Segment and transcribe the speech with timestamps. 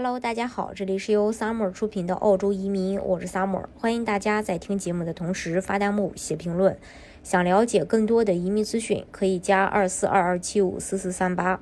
[0.00, 6.78] Hello，大家好，这里是由 Summer 出品的澳洲移民，我是 Summer，欢迎大家在听节目的同时发弹幕、写评论。
[7.24, 11.60] 想了解更多的移民资讯，可以加二四二二七五四四三八，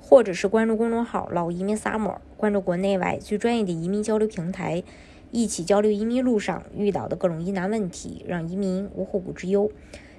[0.00, 4.82] 或者是关注公众号“老移民 Summer”，关注国内外最专业的移民交流平台，
[5.30, 9.70] 一起交流移民路上遇到的各种疑难问题，让移民无后顾之忧。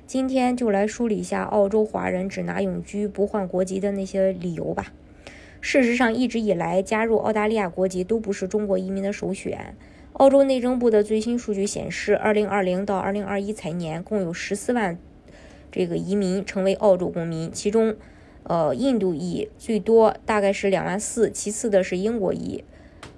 [0.06, 4.94] 今天就来梳理一下澳洲华人只拿永居不换国籍的那些理由吧。
[5.68, 9.76] 事实上，一直以来加入澳大利亚国籍都不是中国移民的首选。
[10.14, 14.96] 澳洲内政部的最新数据显示，二零二零到二零二一财年共有十四万
[15.72, 17.96] 这个移民成为澳洲公民，其中，
[18.44, 22.64] 呃，印度裔最多，大概是两万四，其次的是英国裔，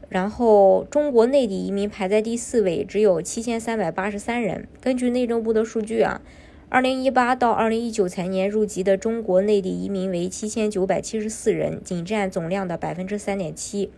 [0.07, 4.69] 然后中国内地移民排在第四位，只有七千三百八十三人。
[4.79, 6.21] 根据内政部的数据啊。
[6.69, 13.89] 二零一八到二零一九财年入籍的中国内地移民为七千九百七十四人，仅占总量的百分之三点七。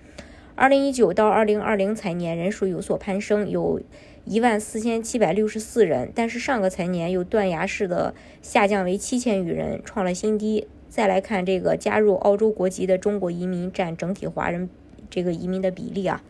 [0.54, 3.82] 二零一九到二零二零财年人数有所攀升，有
[4.24, 10.68] 一万四千七百六十四人，但是上个财年又断崖式的下降为七千余人，创了新低。
[10.90, 14.70] 再来看这个加入澳洲国籍的中国移民占整体华人
[15.10, 16.22] 这个移民的比例啊。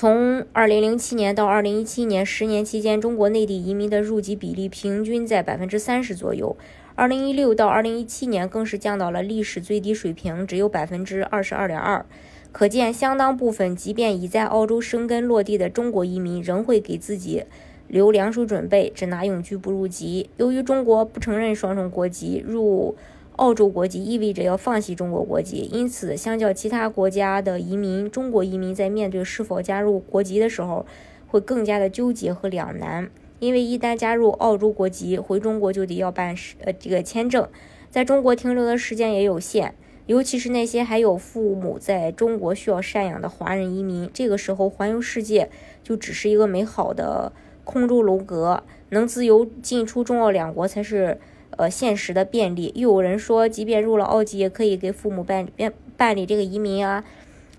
[0.00, 6.56] 从二零零七年到二零一七年十年期间，中国内地移民的入籍比例平均在百分之三十左右。
[6.94, 12.06] 二零一六到二零一七年更是降到了历史最低水平，只有百分之二十二点二。
[12.52, 17.42] 可见，相当部分即便已在澳洲生根落地的中国移民，仍会给自己
[17.88, 20.30] 留两手准备，只拿永居不入籍。
[20.36, 22.96] 由于中国不承认双重国籍，入
[23.38, 30.84] 澳洲国籍意味着要放弃中国国籍，因此，相较其他国家的移民，中国移民在面对是否加入国籍的时候，
[31.28, 33.08] 会更加的纠结和两难。
[33.38, 37.48] 因为一旦加入澳洲国籍，回中国就得要办呃这个签证，
[37.88, 39.72] 在中国停留的时间也有限，
[40.06, 45.48] 尤其是那些还有父母在中国需要赡养的华人移民，这个时候环游世界
[45.84, 51.20] 就只是一个美好的空中楼阁，能自由进出中澳两国才是。
[51.56, 57.02] 呃，现实的便利，又有人说，即便入了澳籍，也可以给父母办办办理这个移民啊，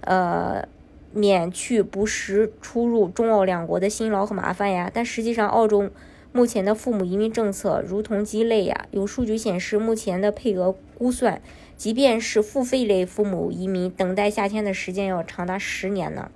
[0.01, 0.67] 呃，
[1.11, 4.89] 免去不时出入中澳两国的辛劳和麻烦呀。
[4.93, 5.89] 但实际上，澳洲
[6.31, 8.85] 目前的父母移民政策如同鸡肋呀。
[8.91, 11.41] 有数据显示，目前的配额估算，
[11.75, 16.29] 即便是付费类父母移民，等待下签的时间要长达十年呢。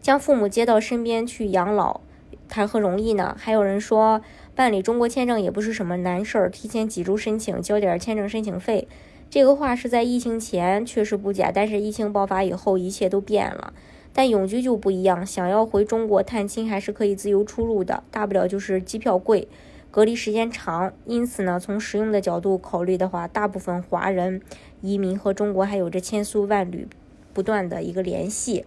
[0.00, 2.00] 将父母接到身边去养老，
[2.52, 3.34] 谈何容易呢？
[3.40, 4.20] 还有人说。
[4.54, 8.86] 办理中国签证也不是什么难事儿，提前几周申请，交点签证申请费。
[9.30, 13.72] 这个话是在疫情前确实不假，但是疫情爆发以后，一切都变了。
[14.12, 19.48] 但永居就不一样，想要回中国探亲还是可以自由出入的，大不了就是机票贵，
[19.90, 20.92] 隔离时间长。
[21.06, 24.42] 因此呢，从实用的角度考虑的话，大部分华人
[24.82, 26.86] 移民和中国还有着千丝万缕
[27.32, 28.66] 不断的一个联系。